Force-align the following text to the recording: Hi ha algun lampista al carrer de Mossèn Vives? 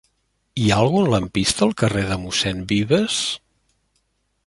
Hi 0.61 0.69
ha 0.69 0.77
algun 0.83 1.09
lampista 1.13 1.63
al 1.67 1.75
carrer 1.83 2.03
de 2.13 2.19
Mossèn 2.25 2.67
Vives? 2.75 3.19